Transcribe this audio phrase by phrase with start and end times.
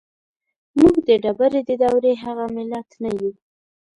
[0.79, 3.31] موږ د ډبرې د دورې هغه ملت نه يو.